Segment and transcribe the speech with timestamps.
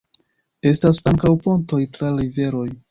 [0.69, 2.69] Estas ankaŭ pontoj tra la riveroj.